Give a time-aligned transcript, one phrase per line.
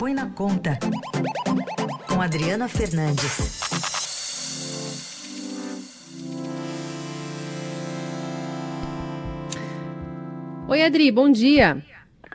[0.00, 0.78] Põe na Conta,
[2.08, 3.60] com Adriana Fernandes.
[10.66, 11.84] Oi, Adri, bom dia.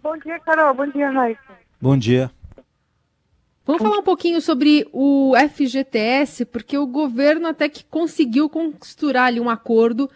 [0.00, 0.72] Bom dia, Carol.
[0.72, 1.40] Bom dia, Raíssa.
[1.80, 2.30] Bom dia.
[3.66, 9.40] Vamos falar um pouquinho sobre o FGTS, porque o governo até que conseguiu costurar ali
[9.40, 10.08] um acordo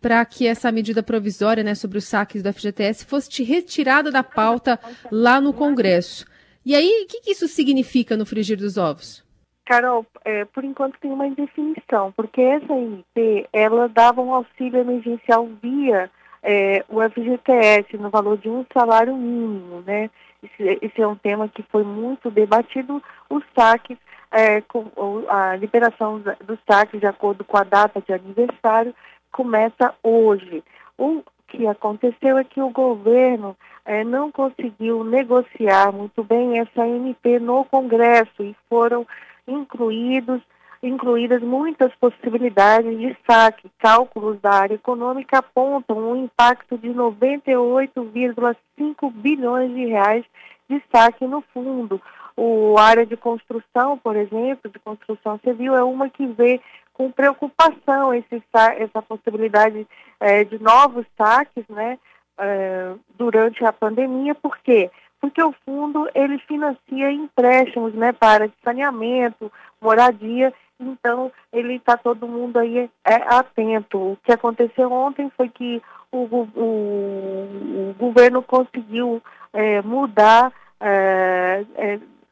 [0.00, 4.80] para que essa medida provisória né, sobre os saques do FGTS fosse retirada da pauta
[5.12, 6.26] lá no Congresso.
[6.68, 9.24] E aí, o que, que isso significa no frigir dos ovos?
[9.64, 15.48] Carol, é, por enquanto tem uma indefinição, porque essa MP, ela dava um auxílio emergencial
[15.62, 16.10] via
[16.42, 20.10] é, o FGTS, no valor de um salário mínimo, né?
[20.42, 23.96] Esse, esse é um tema que foi muito debatido, os saques,
[24.30, 24.90] é, com,
[25.26, 28.94] a liberação dos saques de acordo com a data de aniversário,
[29.32, 30.62] começa hoje.
[30.98, 37.40] O que aconteceu é que o governo é, não conseguiu negociar muito bem essa MP
[37.40, 39.04] no Congresso e foram
[39.46, 40.40] incluídos
[40.80, 43.68] incluídas muitas possibilidades de saque.
[43.80, 50.24] Cálculos da área econômica apontam um impacto de 98,5 bilhões de reais
[50.70, 52.00] de saque no fundo.
[52.36, 56.60] O área de construção, por exemplo, de construção civil, é uma que vê
[56.98, 58.42] com preocupação esse,
[58.76, 59.86] essa possibilidade
[60.18, 61.96] é, de novos saques né,
[62.36, 64.90] é, durante a pandemia, por quê?
[65.20, 72.58] Porque o fundo ele financia empréstimos né, para saneamento, moradia, então ele está todo mundo
[72.58, 73.96] aí é, atento.
[73.96, 81.64] O que aconteceu ontem foi que o, o, o governo conseguiu é, mudar, é,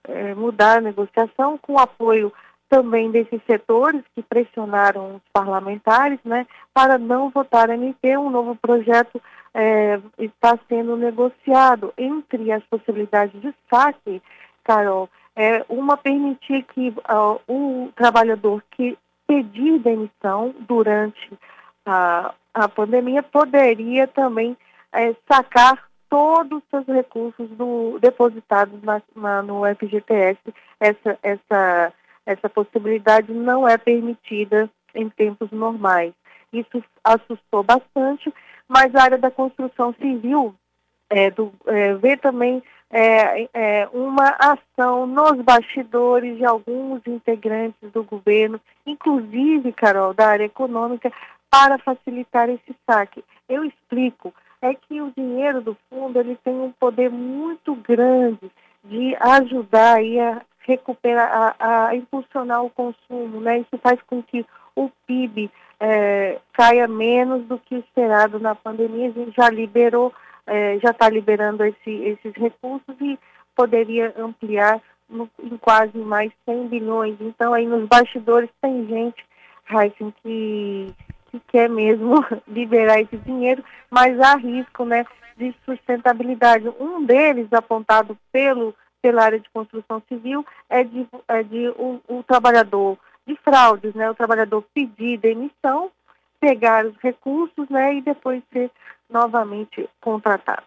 [0.09, 2.33] é, mudar a negociação com apoio
[2.69, 8.17] também desses setores que pressionaram os parlamentares, né, para não votar MP.
[8.17, 9.21] Um novo projeto
[9.55, 14.23] é, está sendo negociado entre as possibilidades de saque,
[14.65, 21.33] Carol, é uma permitir que uh, o trabalhador que pedir demissão durante
[21.85, 24.57] a, a pandemia poderia também
[24.93, 30.39] é, sacar todos os seus recursos do, depositados na, na, no FGTS.
[30.81, 31.93] Essa, essa
[32.27, 36.13] essa possibilidade não é permitida em tempos normais.
[36.53, 38.33] Isso assustou bastante,
[38.69, 40.55] mas a área da construção civil
[41.09, 48.03] é, do, é, vê também é, é, uma ação nos bastidores de alguns integrantes do
[48.05, 51.13] governo, inclusive, Carol, da área econômica,
[51.51, 53.25] para facilitar esse saque.
[53.49, 58.51] Eu explico, é que o dinheiro do fundo ele tem um poder muito grande
[58.85, 63.59] de ajudar aí a recuperar, a, a impulsionar o consumo, né?
[63.61, 64.45] Isso faz com que
[64.75, 69.09] o PIB é, caia menos do que esperado na pandemia.
[69.09, 70.13] A gente já liberou,
[70.47, 73.19] é, já está liberando esse, esses recursos e
[73.55, 77.17] poderia ampliar no, em quase mais 100 bilhões.
[77.21, 79.25] Então, aí nos bastidores tem gente,
[79.71, 80.93] Heisen, que,
[81.31, 85.07] que quer mesmo liberar esse dinheiro, mas há risco né,
[85.37, 86.69] de sustentabilidade.
[86.81, 88.75] Um deles, apontado pelo
[89.07, 94.11] pela área de construção civil é de, é de o, o trabalhador de fraudes, né?
[94.11, 95.93] O trabalhador pedir demissão,
[96.41, 97.95] pegar os recursos, né?
[97.95, 98.69] E depois ser
[99.09, 100.65] novamente contratado.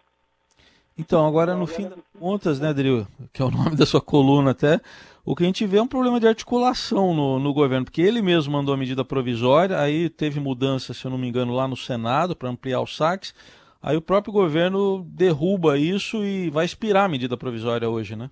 [0.96, 4.52] Então, agora no fim das contas, né, Adriel, que é o nome da sua coluna
[4.52, 4.80] até,
[5.22, 8.22] o que a gente vê é um problema de articulação no, no governo, porque ele
[8.22, 11.76] mesmo mandou a medida provisória, aí teve mudança, se eu não me engano, lá no
[11.76, 13.34] Senado para ampliar os saques.
[13.82, 18.28] Aí o próprio governo derruba isso e vai expirar a medida provisória hoje, né?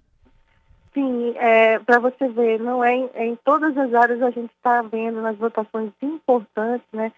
[0.92, 4.50] Sim, é, para você ver, não é em, é em, todas as áreas a gente
[4.56, 7.12] está vendo nas votações importantes, né?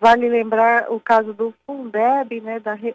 [0.00, 2.94] Vale lembrar o caso do Fundeb, né, da re,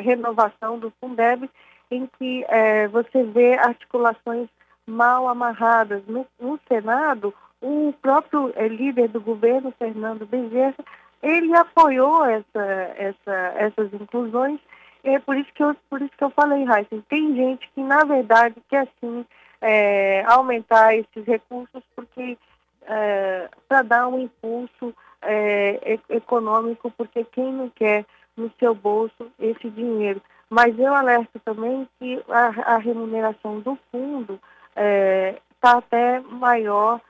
[0.00, 1.50] renovação do Fundeb,
[1.90, 4.48] em que é, você vê articulações
[4.86, 6.02] mal amarradas.
[6.06, 7.32] No, no Senado,
[7.62, 10.84] o próprio é, líder do governo, Fernando Bezerra,
[11.24, 12.64] ele apoiou essa,
[12.96, 14.60] essa, essas inclusões.
[15.02, 18.04] É por isso que eu, por isso que eu falei, Raíssa, tem gente que, na
[18.04, 19.24] verdade, quer sim
[19.60, 22.38] é, aumentar esses recursos porque
[22.86, 28.04] é, para dar um impulso é, econômico, porque quem não quer
[28.36, 30.20] no seu bolso esse dinheiro.
[30.50, 34.38] Mas eu alerto também que a, a remuneração do fundo
[34.74, 37.00] está é, até maior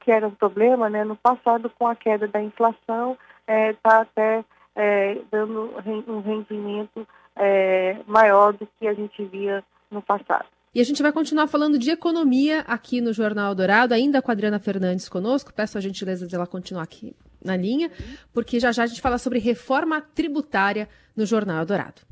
[0.00, 3.16] que era um problema né, no passado com a queda da inflação,
[3.46, 4.44] está é, tá até
[4.74, 5.72] é, dando
[6.08, 7.06] um rendimento
[7.36, 10.46] é, maior do que a gente via no passado.
[10.74, 14.34] E a gente vai continuar falando de economia aqui no Jornal Dourado, ainda com a
[14.34, 15.52] Adriana Fernandes conosco.
[15.54, 17.90] Peço a gentileza de ela continuar aqui na linha,
[18.34, 22.02] porque já já a gente fala sobre reforma tributária no Jornal Dourado.